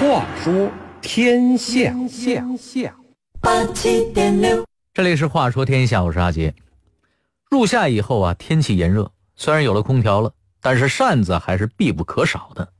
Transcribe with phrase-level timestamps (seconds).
[0.00, 0.70] 话说
[1.00, 2.94] 天下，下下
[3.40, 6.52] 八七点六，这里是话说天下，我是阿杰。
[7.48, 12.72] 入夏以后啊，天气炎热，虽然有了空调了，但是扇子还是必不可少的。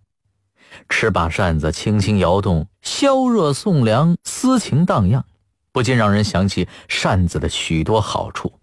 [0.89, 5.25] 持把扇子轻轻摇动，消热送凉，思情荡漾，
[5.71, 8.59] 不禁让人想起扇子的许多好处。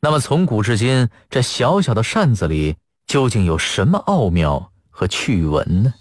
[0.00, 2.76] 那么从古至今，这小小的扇子里
[3.06, 5.92] 究竟有什么奥妙和趣闻呢？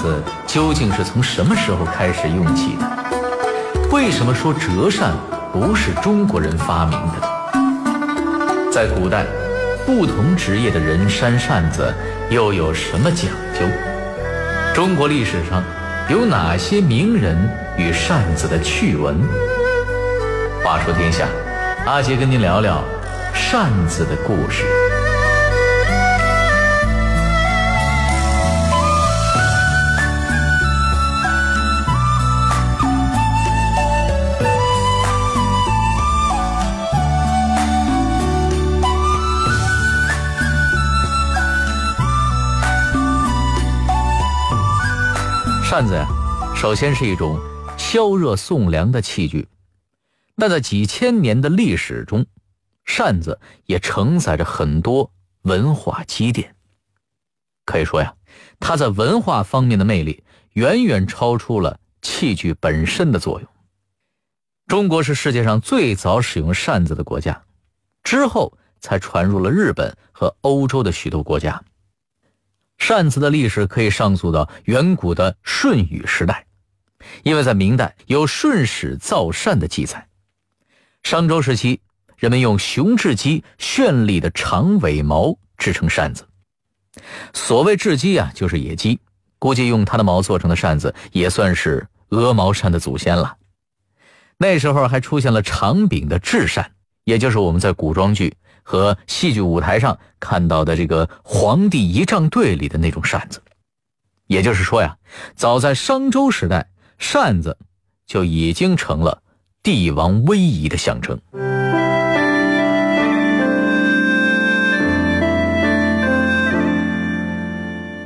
[0.00, 3.88] 子究竟是从什么时候开始用起的？
[3.92, 5.12] 为什么说折扇
[5.52, 8.72] 不是中国人发明的？
[8.72, 9.26] 在古代，
[9.84, 11.92] 不同职业的人扇扇子
[12.30, 13.66] 又有什么讲究？
[14.74, 15.62] 中国历史上
[16.08, 17.36] 有哪些名人
[17.76, 19.20] 与扇子的趣闻？
[20.64, 21.26] 话说天下，
[21.84, 22.82] 阿杰跟您聊聊
[23.34, 24.64] 扇子的故事。
[45.80, 46.06] 扇子呀，
[46.54, 47.40] 首先是一种
[47.78, 49.48] 消热送凉的器具。
[50.34, 52.26] 那在几千年的历史中，
[52.84, 56.54] 扇子也承载着很多文化积淀。
[57.64, 58.14] 可以说呀，
[58.58, 60.22] 它在文化方面的魅力
[60.52, 63.48] 远远超出了器具本身的作用。
[64.66, 67.42] 中国是世界上最早使用扇子的国家，
[68.02, 71.64] 之后才传入了日本和欧洲的许多国家。
[72.90, 76.44] 扇子的历史可以上溯到远古的舜禹时代，
[77.22, 80.08] 因为在明代有舜始造扇的记载。
[81.04, 81.80] 商周时期，
[82.16, 86.26] 人们用雄雉鸡绚丽的长尾毛制成扇子。
[87.32, 88.98] 所谓雉鸡啊，就是野鸡，
[89.38, 93.36] 估计用它的毛做成的扇子也算是鹅毛扇的祖先了。
[94.36, 96.72] 那时候还出现了长柄的雉扇，
[97.04, 98.34] 也就是我们在古装剧。
[98.70, 103.42] 和戏剧舞台上看到的这个“皇帝仪仗队”里的那种扇子，
[104.28, 104.96] 也就是说呀，
[105.34, 107.58] 早在商周时代，扇子
[108.06, 109.22] 就已经成了
[109.60, 111.18] 帝王威仪的象征。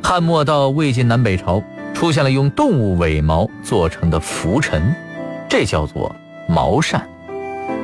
[0.03, 4.95] 汉末到魏晋南北朝，出现了用动物尾毛做成的拂尘，
[5.47, 6.17] 这叫做
[6.49, 7.07] 毛扇，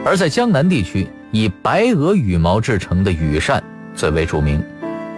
[0.03, 1.07] 而在江南地区。
[1.33, 3.63] 以白鹅羽毛制成的羽扇
[3.95, 4.63] 最为著名，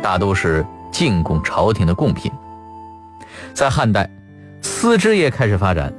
[0.02, 2.30] 大都是进贡朝廷的贡品。
[3.54, 4.08] 在汉代，
[4.60, 5.92] 丝织业开始发展，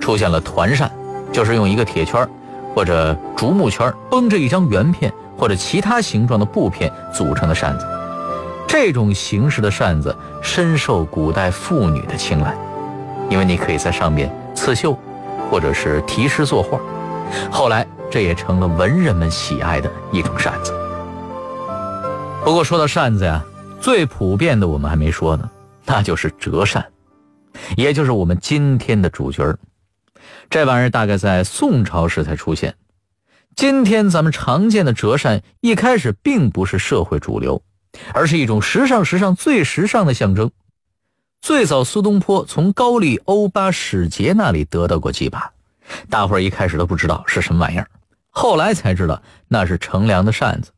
[0.00, 0.90] 出现了团扇，
[1.32, 2.26] 就是用一个铁圈
[2.74, 7.86] 或者竹木圈绷着一张圆片或者其他形状的布片组成的扇子。
[8.68, 12.54] 这种形式的扇子深受古代妇女的青睐，
[13.28, 14.96] 因为你可以在上面刺绣，
[15.50, 16.78] 或者是题诗作画。
[17.50, 17.86] 后来。
[18.10, 20.72] 这也成了文人们喜爱的一种扇子。
[22.42, 23.44] 不过说到扇子呀，
[23.82, 25.50] 最普遍的我们还没说呢，
[25.84, 26.86] 那就是折扇，
[27.76, 29.54] 也就是我们今天的主角。
[30.48, 32.76] 这玩意儿大概在宋朝时才出现。
[33.54, 37.62] 今天咱们常见的折扇一开始并不是社会主流，
[38.14, 40.50] 而是一种时尚时尚最时尚的象征。
[41.42, 45.52] 最早苏东坡从高丽欧巴使节那里得到过几把，
[46.08, 47.88] 大伙儿一开始都不知道是什么玩意儿。
[48.30, 50.70] 后来才知道那是乘凉的扇子，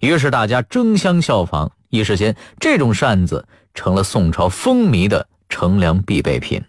[0.00, 6.64] 于是大家争相效仿，一时间这种扇子成了宋朝风靡的乘凉必备品。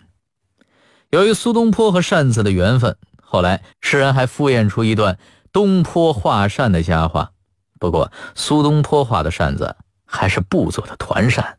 [1.09, 5.17] 由于苏东坡和扇子的缘分，后来世人还敷衍出一段
[5.51, 7.31] 东坡画扇的佳话。
[7.79, 9.75] 不过苏东坡画的扇子
[10.05, 11.57] 还是布做的团扇。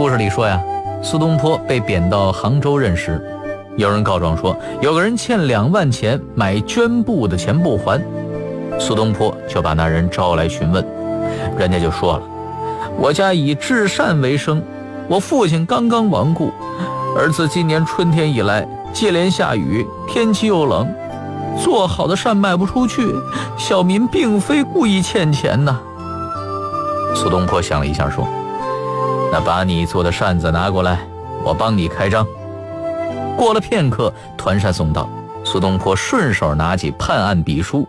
[0.00, 0.58] 故事里说呀，
[1.02, 3.22] 苏东坡被贬到杭州任时，
[3.76, 8.02] 有人告状说有个人欠两万钱买绢布的钱不还，
[8.78, 10.82] 苏东坡就把那人招来询问，
[11.58, 12.22] 人家就说了
[12.96, 14.62] ：“我家以制扇为生，
[15.06, 16.50] 我父亲刚刚亡故，
[17.14, 20.90] 而自今年春天以来接连下雨，天气又冷，
[21.62, 23.14] 做好的扇卖不出去，
[23.58, 25.78] 小民并非故意欠钱呐。”
[27.14, 28.26] 苏东坡想了一下说。
[29.32, 31.06] 那把你做的扇子拿过来，
[31.44, 32.26] 我帮你开张。
[33.36, 35.08] 过了片刻，团扇送到，
[35.44, 37.86] 苏东坡顺手拿起判案笔书，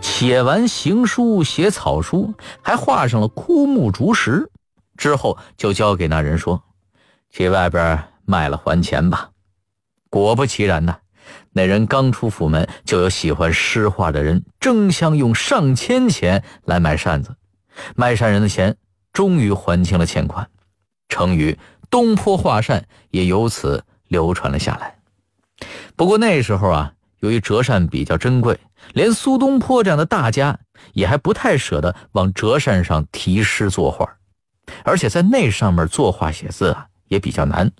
[0.00, 2.32] 写完行书，写草书，
[2.62, 4.50] 还画上了枯木竹石，
[4.96, 6.62] 之后就交给那人说
[7.30, 9.28] ：“去外边卖了还钱吧。”
[10.08, 10.96] 果不其然呐，
[11.52, 17.36] 那人刚出府门，就有喜欢诗画的人争相用上千钱来买扇子，
[17.94, 18.74] 卖扇人的钱
[19.12, 20.48] 终于还清了欠款，
[21.08, 21.58] 成语
[21.90, 24.98] “东坡画扇”也由此流传了下来。
[25.96, 28.58] 不过那时候啊，由于折扇比较珍贵，
[28.92, 30.58] 连苏东坡这样的大家
[30.92, 34.08] 也还不太舍得往折扇上题诗作画，
[34.84, 37.70] 而且在那上面作画写字啊也比较难。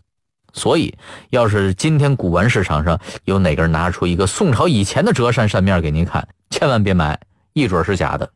[0.54, 0.96] 所以，
[1.30, 7.20] 要是今天古玩市场上有哪个人拿出一个宋朝以前的折扇扇面给您看，千万别买，
[7.52, 8.28] 一准是假的。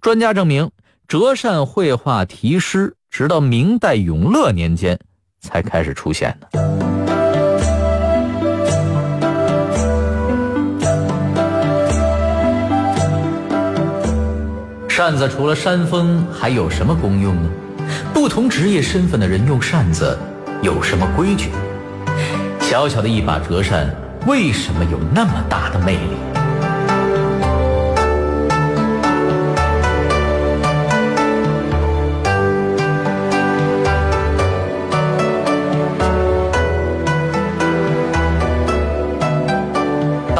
[0.00, 0.70] 专家证明，
[1.08, 4.98] 折扇绘画题诗直到明代永乐年间
[5.40, 6.48] 才开始出现的。
[14.86, 17.48] 扇子除了扇风，还有什么功用呢？
[18.12, 20.18] 不同职业身份的人用扇子
[20.60, 21.48] 有什么规矩？
[22.60, 23.88] 小小的一把折扇，
[24.26, 26.35] 为什么有那么大的魅力？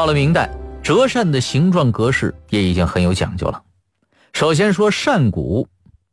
[0.06, 0.48] 到了明代，
[0.84, 3.64] 折扇的形状格式也已经很有讲究了。
[4.34, 5.66] 首先说扇骨，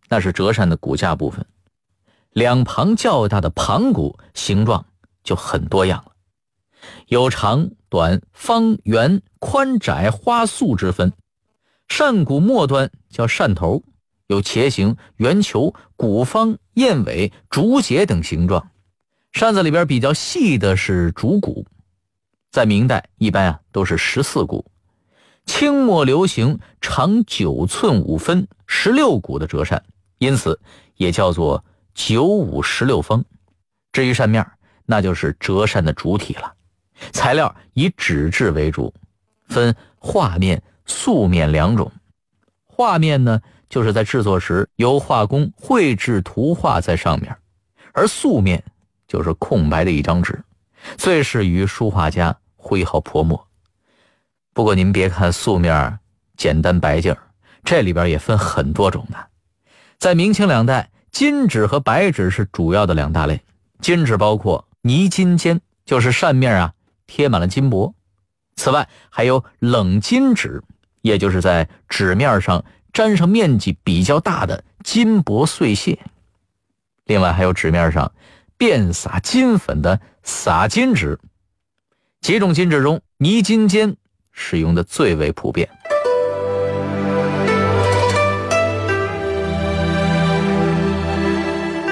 [0.10, 1.46] 那是折扇的骨架部分，
[2.32, 4.84] 两旁较大的旁骨形状。
[5.24, 6.14] 就很多样了，
[7.06, 11.14] 有长短、方圆、宽窄、花素之分。
[11.88, 13.84] 扇骨末端叫扇头，
[14.26, 18.72] 有茄形、圆球、鼓方、燕尾、竹节等形状。
[19.34, 21.68] 扇子里边比较细的是竹骨，
[22.54, 24.64] 在明代一般啊都是十四股。
[25.48, 29.84] 清末流行长九寸五分、十六股的折扇，
[30.20, 30.62] 因此
[30.96, 31.66] 也叫做
[31.96, 33.26] 九五十六方。
[33.92, 34.48] 至于扇面
[34.86, 36.54] 那就是折扇的主体了，
[37.12, 38.94] 材料以纸质为主，
[39.48, 41.92] 分画面、素面两种。
[42.68, 47.36] 画面呢，就是在制作时由画工绘制图画在上面，
[47.94, 48.64] 而素面
[49.08, 50.44] 就是空白的一张纸，
[50.98, 53.48] 最适于书画家挥毫泼墨。
[54.54, 56.00] 不过您别看素面
[56.38, 57.16] 简单白净，
[57.64, 59.28] 这里边也分很多种的。
[60.00, 63.42] 在明清两代，金纸和白纸是主要的两大类，
[63.82, 64.66] 金纸包括。
[64.86, 66.74] 泥金笺就是扇面啊，
[67.08, 67.96] 贴满了金箔。
[68.58, 70.62] 此外还有冷金纸，
[71.02, 75.98] 也就是在纸面上粘上面积比较大的金箔碎屑。
[77.06, 78.12] 另外还有纸面上
[78.58, 81.18] 遍撒金粉的撒金纸。
[82.24, 83.96] 几种金纸中，泥金笺
[84.32, 85.70] 使用的最为普遍。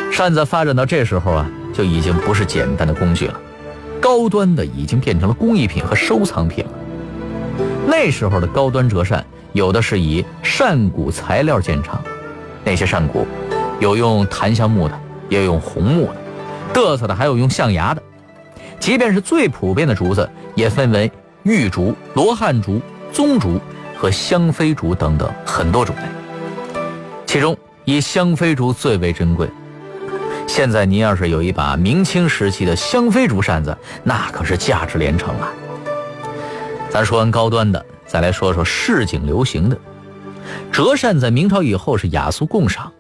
[0.10, 1.52] 扇子发展到这时候啊。
[1.74, 3.40] 就已经不是简单的工具了，
[4.02, 6.72] 高端的已经变成了工艺品和收藏品了。
[7.88, 12.04] 那时候的高端折扇，有的是以扇骨材料见长，
[12.66, 13.26] 那些扇骨
[13.80, 16.16] 有用檀香木的，也有用红木的，
[16.74, 18.04] 嘚瑟的还有用象牙的。
[18.82, 21.10] 即便是最普遍的竹子，也分为
[21.44, 22.82] 玉竹、罗汉竹、
[23.14, 23.62] 棕竹
[23.96, 26.02] 和香妃竹等等很多种类，
[27.28, 29.48] 其中以香妃竹最为珍贵。
[30.48, 35.48] 现在您要是有一把明清时期的香妃竹扇子，那可是价值连城啊！
[36.90, 39.78] 咱说完高端的，再来说说市井流行的
[40.72, 41.18] 折扇。
[41.20, 42.92] 在明朝以后是雅俗共赏。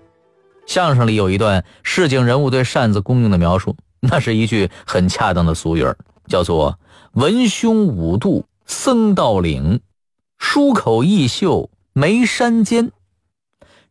[0.67, 5.95] 相声里有一段市井人物对扇子功用的描述，那是一句很恰当的俗语儿，
[6.27, 6.79] 叫做
[7.13, 9.79] “文胸五度僧道领，
[10.39, 12.91] 书口一秀眉山间”。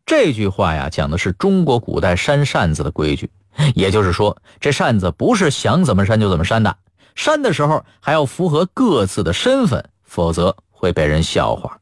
[0.05, 3.29] 这句话呀，讲的是中国古代扇扇子的规矩。
[3.75, 6.75] 也就是说，这扇子不是想怎么扇就怎么扇的，
[7.15, 11.77] 扇的时候还要符合各自的身份，否则会被人笑话。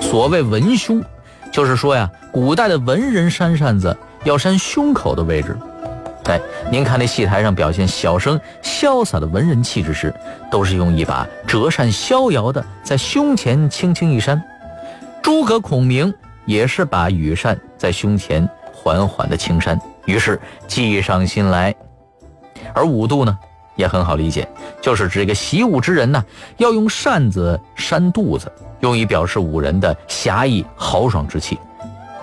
[0.00, 1.02] 所谓文胸，
[1.56, 5.56] 就是说呀，古代的文人扇扇子要扇胸口的位置。
[6.24, 6.38] 哎，
[6.70, 10.12] 您看那戏台上表现小生潇洒的文人气质时，
[10.50, 14.42] 都是用一把折扇逍遥的在胸前轻轻一扇。
[15.22, 16.12] 诸葛孔明
[16.44, 21.74] 也是把羽扇在胸前缓缓的轻扇，于是计上心来。
[22.74, 23.38] 而五度呢，
[23.76, 24.48] 也很好理解，
[24.80, 26.24] 就是指一个习武之人呢，
[26.56, 31.58] 要用扇子扇肚子，用以表示武人的侠义豪爽之气。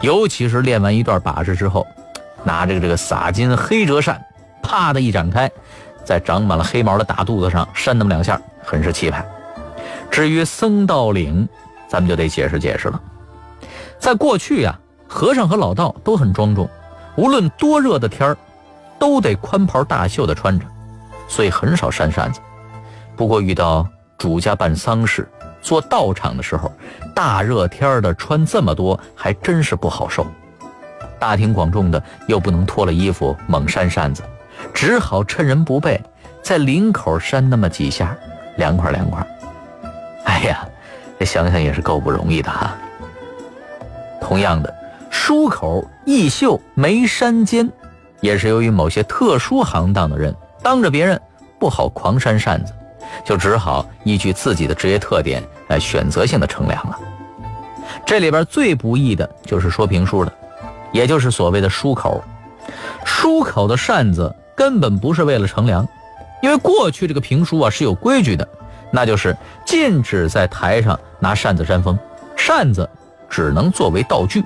[0.02, 1.88] 尤其是练完一段把式之后，
[2.44, 4.22] 拿着这个洒金黑折扇，
[4.62, 5.50] 啪的一展开，
[6.04, 9.26] 在长满了黑毛的大肚子上扇那么两下，很是气派。
[10.12, 11.48] 至于僧道领，
[11.88, 13.02] 咱们就得解释解释了。
[13.98, 16.68] 在过去呀，和尚和老道都很庄重，
[17.16, 18.38] 无论多热的天儿，
[19.00, 20.66] 都得宽袍大袖的穿着，
[21.34, 22.40] 所以很少扇扇子。
[23.16, 23.88] 不过遇到
[24.20, 25.28] 主家办丧事、
[25.64, 26.72] 做道场的时候，
[27.16, 30.24] 大热天的穿这么多，还真是不好受。
[31.18, 34.22] 大庭广众的，又不能脱了衣服猛扇扇子，
[34.76, 36.00] 只好趁人不备，
[36.44, 38.16] 在领口扇那么几下，
[38.58, 39.26] 凉快凉快。
[40.26, 40.64] 哎呀，
[41.18, 42.78] 这想想也是够不容易的哈。
[44.22, 44.72] 同样的，
[45.10, 47.68] 梳口、衣袖、眉山间，
[48.22, 51.20] 也是由于某些特殊行当的人当着别人
[51.60, 52.74] 不好狂扇扇子，
[53.24, 56.98] 就只好依据自己的职业特点来选择性的乘凉了。
[58.06, 60.34] 这里边最不易的就是说评书的。
[60.92, 62.24] 也就是所谓的书口，
[63.04, 65.88] 书口的扇子根本不是为了乘凉，
[66.40, 68.48] 因为过去这个评书啊是有规矩的，
[68.92, 71.98] 那就是禁止在台上拿扇子扇风，
[72.38, 72.88] 扇子
[73.28, 74.44] 只能作为道具。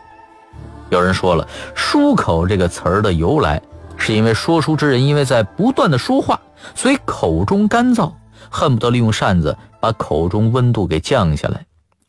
[0.89, 1.45] 有人说了，
[1.75, 3.61] 书口这个词儿的由来，
[3.97, 6.39] 是因为说书之人因为在不断的说话，
[6.75, 8.13] 所以口中干燥，
[8.49, 11.65] 恨不得利用扇子把口中温度给降下来，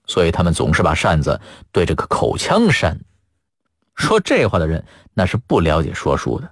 [0.07, 1.41] 所以他们总是把扇子
[1.73, 3.01] 对着个口腔扇。
[3.95, 6.51] 说这话的人那是不了解说书的。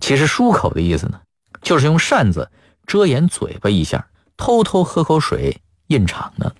[0.00, 1.20] 其实漱口的意思呢，
[1.62, 2.50] 就是用扇子
[2.86, 6.52] 遮掩嘴巴一下，偷偷喝口水印场呢。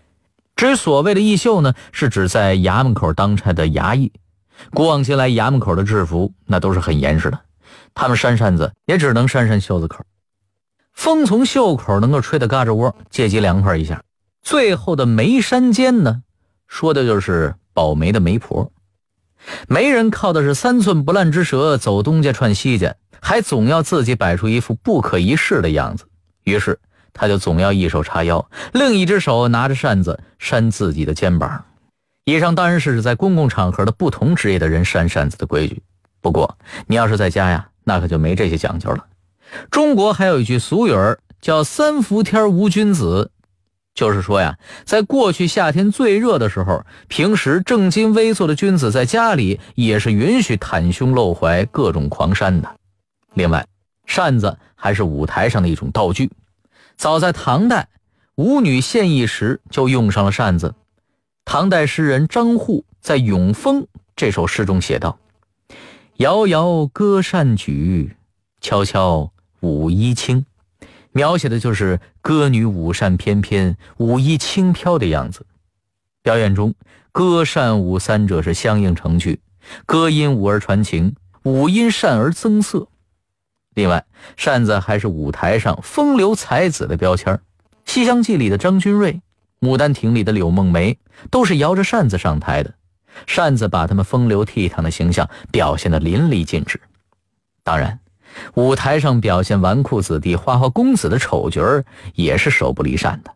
[0.55, 4.13] 至于所谓的义秀呢，是指在衙门口当差的衙役。
[4.73, 7.41] 古往今来，衙门口的制服那都是很严实的，
[7.97, 10.05] 他们扇扇子也只能扇扇袖子口，
[10.93, 14.03] 风从袖口能够吹得嘎吱窝，借机凉快一下。
[14.43, 16.23] 最后的眉山间呢，
[16.69, 18.71] 说的就是保媒的媒婆。
[19.67, 26.05] 媒人靠的是三寸不烂之舌，走东家串西家，还总要自己摆出一副不可一世的样子。
[26.45, 26.79] 于是
[27.15, 31.65] 他就总要一手叉腰，另一只手拿着扇子扇自己的肩膀。
[32.25, 35.83] 以上当然是指在公共场合的不同职业的人扇扇子的规矩。
[36.21, 39.07] 不过你要是在家呀，那可就没这些讲究了。
[39.71, 43.31] 中国还有一句俗语儿叫“三伏天无君子”。
[43.95, 52.77] 就是说呀，在过去夏天最热的时候，平时正襟危坐的君子在家里也是允许袒胸露怀、各种狂扇的。
[53.35, 53.65] 另外，
[54.05, 56.31] 扇子还是舞台上的一种道具。
[56.97, 57.89] 早在唐代，
[58.35, 60.75] 舞女献艺时就用上了扇子。
[61.47, 63.83] 唐代诗人张祜在《咏风》
[64.17, 65.19] 这首诗中写道
[66.19, 68.17] ：“遥遥歌扇举，
[68.63, 70.47] 悄悄舞衣轻。”
[71.13, 75.45] 描写的就是歌女舞扇翩翩、舞衣轻飘的样子。
[76.23, 76.75] 表演中，
[77.13, 79.41] 歌扇舞三者是相映成趣，
[79.85, 82.89] 歌因舞而传情，舞因扇而增色。
[83.75, 84.07] 另外，
[84.39, 87.35] 扇子还是舞台上风流才子的标签
[87.85, 89.21] 《西厢记》里的张君瑞，
[89.67, 90.99] 《牡丹亭》里的柳梦梅，
[91.31, 92.73] 都是摇着扇子上台的。
[93.27, 96.81] 扇子把他们风流倜傥的形象表现得淋漓尽致。
[97.63, 97.99] 当然。
[98.55, 103.31] 舞台上表现纨绔子弟、花花公子的丑角儿也是手不离扇的。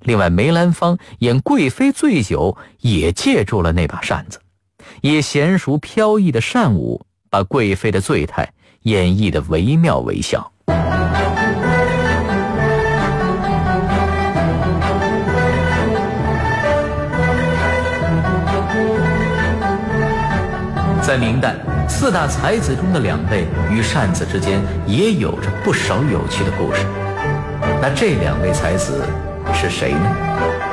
[0.00, 4.40] 另外，梅兰芳演贵妃醉酒也借助了那把扇子，
[5.00, 10.52] 以娴熟飘逸的扇舞，把贵妃的醉态演绎的惟妙惟肖。
[21.06, 21.54] 在明代。
[21.88, 26.84] 四大才子中的两位与扇子之间也有着不少有趣的故事。
[27.80, 29.04] 那这两位才子
[29.54, 30.65] 是谁呢？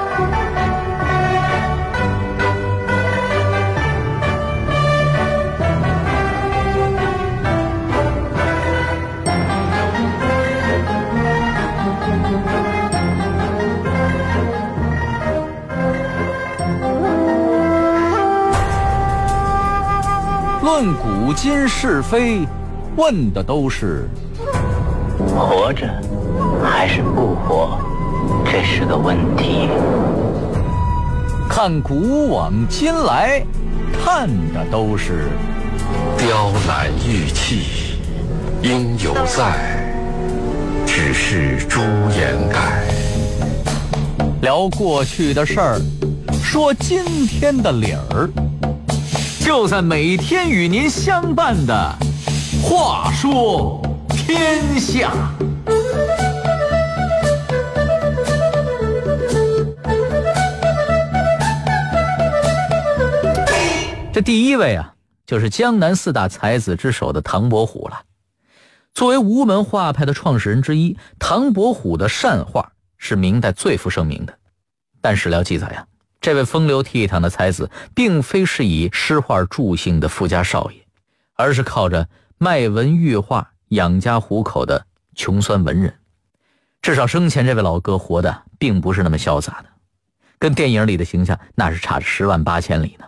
[20.83, 22.45] 论古今是非，
[22.97, 24.09] 问的都是
[25.17, 25.87] 活着
[26.61, 27.77] 还是不活，
[28.43, 29.69] 这是个问题。
[31.49, 33.41] 看古往今来，
[33.93, 35.29] 看的都是
[36.17, 37.95] 雕栏玉砌
[38.61, 39.89] 应犹在，
[40.85, 42.83] 只是朱颜改。
[44.41, 45.81] 聊过去的事儿，
[46.43, 48.29] 说今天的理儿。
[49.43, 51.97] 就在每天与您相伴的
[52.63, 55.11] 《话说天下》，
[64.13, 64.93] 这第一位啊，
[65.25, 65.41] 就。
[65.41, 68.03] 是江南四大才子之首的唐伯虎了。
[68.93, 74.33] 作为吴门画派的创始人之一，唐伯虎的善画是明代最负盛名的。
[75.01, 75.85] 但史料记载呀，
[76.23, 80.77] 这位风流倜傥的才子，并非是以诗画著兴的富家少爷，
[81.33, 85.93] 而是靠着卖文育画养家糊口的穷酸文人。
[86.81, 89.65] 至少生前这位老哥活的并不是那么潇洒的，
[90.39, 93.05] 跟电影里的形象那是差着十万八千里呢。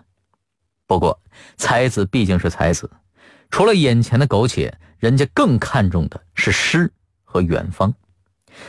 [0.86, 1.18] 不过，
[1.56, 2.92] 才子毕竟是才子，
[3.50, 4.78] 除了眼前的苟且。
[4.98, 6.92] 人家更看重的是诗
[7.24, 7.94] 和远方。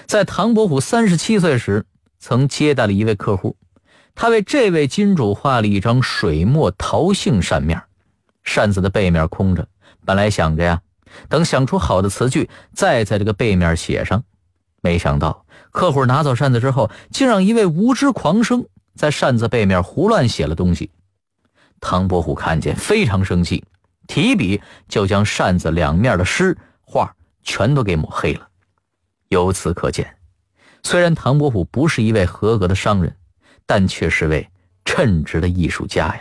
[0.07, 1.87] 在唐伯虎三十七岁时，
[2.19, 3.57] 曾接待了一位客户，
[4.17, 7.83] 他为这位金主画了一张水墨桃杏扇面，
[8.43, 9.69] 扇子的背面空着。
[10.07, 10.81] 本来想着呀，
[11.29, 14.25] 等想出好的词句，再在这个背面写上。
[14.81, 20.91] 没想到客户拿走扇子之后，竟让一位无知狂生在扇子背面胡乱写了东西。
[21.79, 23.65] 唐伯虎看见，非常生气。
[24.07, 28.49] 提笔就将扇子两面的诗画全都给抹黑了。
[29.29, 30.17] 由此可见，
[30.85, 33.16] 虽然唐伯虎不是一位合格的商人，
[33.67, 34.49] 但却是位
[34.85, 36.21] 称职的艺术家呀。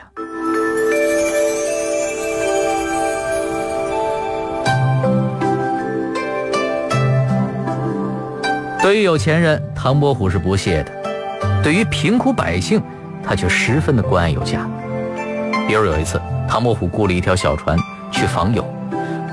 [8.82, 10.92] 对于有钱人，唐伯虎是不屑的；
[11.64, 12.82] 对于贫苦百姓，
[13.24, 14.68] 他却十分的关爱有加。
[15.68, 16.22] 比如有一次。
[16.48, 17.75] 唐伯虎雇了一条小船
[18.12, 18.64] 去访友，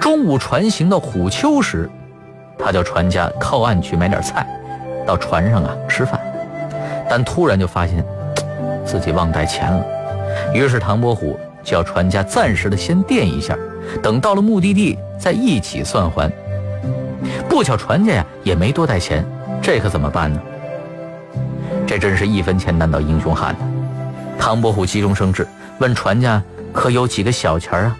[0.00, 1.88] 中午船行到虎丘时，
[2.58, 4.46] 他叫船家靠岸去买点菜，
[5.06, 6.18] 到船上啊吃饭。
[7.14, 8.02] 但突然就发现
[8.86, 9.84] 自己忘带钱了，
[10.54, 13.54] 于是唐伯虎叫船家暂时的先垫一下，
[14.02, 16.32] 等到了目的地再一起算还。
[17.50, 19.22] 不巧船家呀也没多带钱，
[19.60, 20.40] 这可怎么办呢？
[21.86, 23.66] 这真是一分钱难倒英雄汉呐！
[24.38, 25.46] 唐伯虎急中生智，
[25.80, 26.42] 问船家。
[26.72, 27.94] 可有几个小钱啊？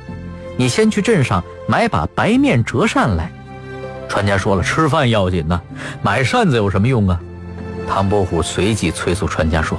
[0.57, 3.31] 你先去镇上买把白面折扇来。
[4.09, 5.61] 船家说了，吃饭要紧呐，
[6.00, 7.20] 买扇子有什么用啊？
[7.94, 9.78] 唐伯虎随即催促船家说：“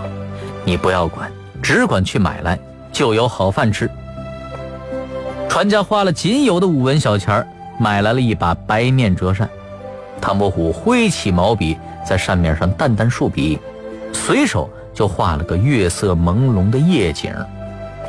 [0.64, 1.32] 你不要管，
[1.64, 2.60] 只管去买来，
[2.92, 3.90] 就有好饭吃。”
[5.50, 7.44] 船家花了仅有的五文小钱
[7.80, 9.50] 买来了一把白面折扇。
[10.22, 13.58] 唐伯虎挥起毛笔，在扇面上淡淡竖笔，
[14.14, 17.34] 随手就画了个月色朦胧的夜景。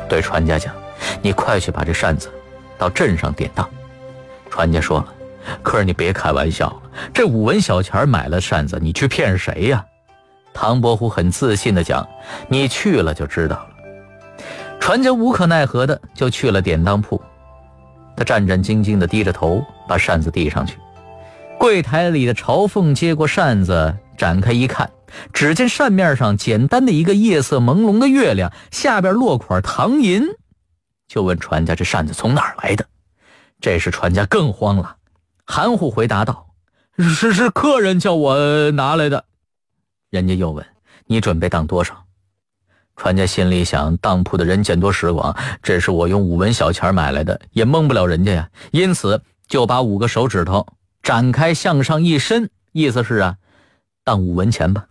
[0.07, 0.71] 对船家讲
[1.19, 2.29] ：“你快去把这扇子
[2.77, 3.67] 到镇上典当。”
[4.51, 5.07] 船家说了
[5.63, 6.77] ：“可是你别开玩笑了，
[7.11, 9.83] 这五文小钱买了扇子，你去骗谁呀？”
[10.55, 12.07] 唐伯虎很自信地讲
[12.47, 13.69] ：“你去了就知道了。”
[14.79, 17.21] 船家无可奈何的就去了典当铺，
[18.15, 20.77] 他战战兢兢地低着头把扇子递上去。
[21.59, 24.89] 柜台里的朝凤接过扇子，展开一看。
[25.31, 30.23] 只见扇面上简单的一个夜色朦胧的月亮，下边落款唐寅，
[31.07, 32.85] 就问船家这扇子从哪儿来的。
[33.61, 34.97] 这时船家更慌了，
[35.45, 36.47] 含糊回答道
[36.99, 39.25] ：“是是客人叫我拿来的。”
[40.15, 40.65] 人家又问
[41.07, 41.93] ：“你准备当多少？”
[42.95, 48.49] 船家心里想：当铺的人见多识广，这是我用五文小钱买来的，也蒙不了人家呀。
[48.71, 50.65] 因此就把五个手指头
[51.03, 53.35] 展开向上一伸，意思是啊，
[54.05, 54.85] 当五文钱吧。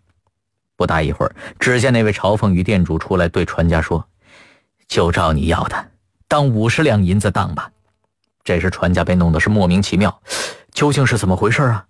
[0.77, 4.07] 不大一会儿，只见那位朝凤与店主出来，对船家说
[4.87, 5.87] ：“就照你要的，
[6.29, 7.71] 当五十两银子当吧。”
[8.45, 10.21] 这时船家被弄得是莫名其妙，
[10.73, 11.87] 究竟是怎么回事啊？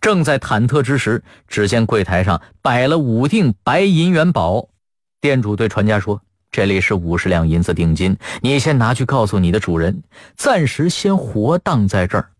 [0.00, 4.68] 正在忐忑之时，只见柜台上摆了五锭白银元宝。
[5.20, 6.20] 店主对船家说
[6.52, 10.02] ：“这里是五十两银子定金，你先拿去告诉你的主人，
[10.36, 12.30] 暂时先活当在这儿。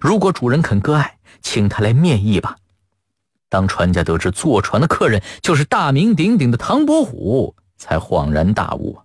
[0.00, 2.56] 如果主人肯割爱，请他来面议吧。”
[3.48, 8.96] 当船家得知坐船的客人就是大名鼎鼎的唐伯虎，才恍然大悟。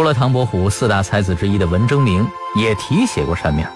[0.00, 3.68] 除了唐伯虎，四大才子之一的文征明也题写过扇面。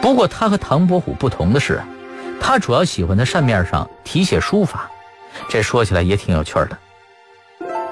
[0.00, 1.82] 不过他和唐伯虎不同的是，
[2.40, 4.88] 他主要喜欢在扇面上题写书法。
[5.48, 6.78] 这说起来也挺有趣的。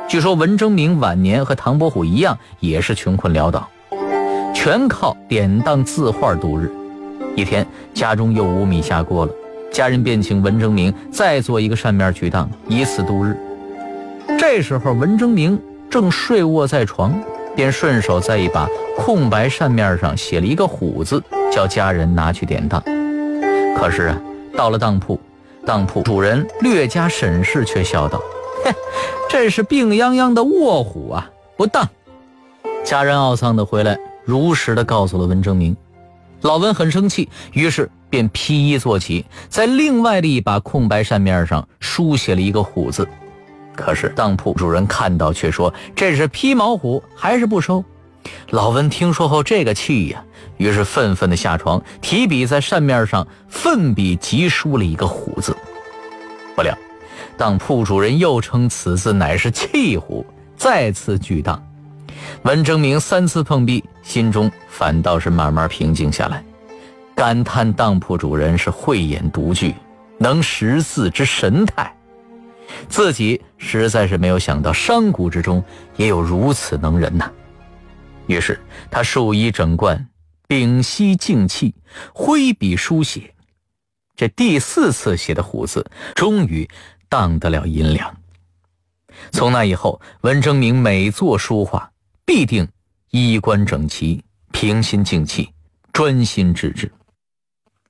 [0.07, 3.69] 据说文征明晚年和唐伯虎一样，也是穷困潦倒，
[4.55, 6.73] 全靠典当字画度日。
[7.35, 9.33] 一天，家中又无米下锅了，
[9.73, 13.37] 家人便请文征明再做一个扇面取当，以此度日。
[14.39, 15.61] 这时候，文征明
[15.91, 17.13] 正睡卧在床，
[17.55, 22.83] 便顺手在一把空白扇面上写了一个“虎”字，叫家人拿去典当。
[23.77, 24.21] 可是啊，
[24.57, 25.19] 到了当铺，
[25.67, 28.19] 当铺主人略加审视，却笑道。
[28.65, 28.73] 哼
[29.29, 31.89] 这是病殃殃的卧虎啊，不当！
[32.85, 35.77] 家人懊丧的回来，如实的告诉了文征明。
[36.43, 37.91] 老文很生气，于是。
[38.11, 43.09] 便披衣坐起，在另外的一把空白扇面上书写了一个“虎”字。
[43.75, 47.85] 可是当铺主人看到，却说这是披毛虎，还是不收。
[48.51, 50.25] 老温听说后，这个气呀，
[50.57, 55.55] 于是愤愤地下床，提笔在扇面上奋笔疾书了一个“虎”字。
[56.57, 56.77] 不料，
[57.37, 60.25] 当铺主人又称此字乃是气虎，
[60.57, 61.63] 再次拒当。
[62.43, 66.43] 文征明三次碰壁，心中反倒是慢慢平静下来，
[67.15, 69.75] 感叹当铺主人是慧眼独具，
[70.17, 71.94] 能识字之神态。
[72.89, 75.63] 自己实在是没有想到，山谷之中
[75.97, 77.31] 也有如此能人呐。
[78.27, 78.59] 于是
[78.91, 80.09] 他数衣整冠，
[80.49, 81.75] 屏息静气，
[82.13, 83.35] 挥笔书写。
[84.17, 86.69] 这第四次写的“虎”字，终于
[87.09, 88.17] 当得了银两。
[89.33, 91.91] 从那以后，文征明每作书画，
[92.25, 92.67] 必定
[93.11, 95.51] 衣冠整齐，平心静气，
[95.93, 96.91] 专心致志。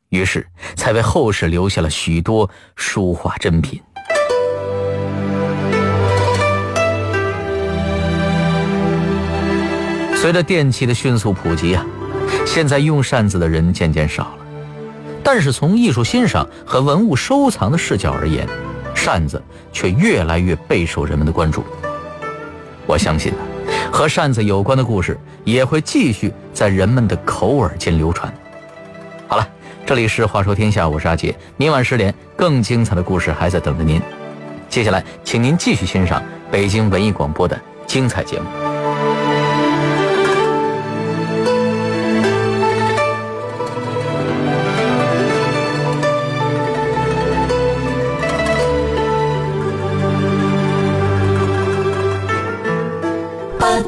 [0.08, 3.82] 于是才为后世留下了许多书画珍品。
[10.24, 11.84] 随着电器的迅速普及啊，
[12.46, 14.38] 现在用扇子的人渐渐少了。
[15.22, 18.48] 但是从艺术欣赏和文物收藏的视角而言，
[18.94, 21.62] 扇子却越来越备受人们的关注。
[22.86, 23.38] 我相信呢，
[23.92, 28.32] 和扇子有关的故事也会继续在人们的口耳间流传。
[29.28, 29.46] 好了，
[29.84, 31.36] 这里是《话说天下》，我是阿杰。
[31.58, 34.00] 明晚十点，更精彩的故事还在等着您。
[34.70, 38.73] 接下来，请您继续欣赏北京文艺广播的精彩节目。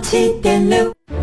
[0.08, 1.15] 七点六。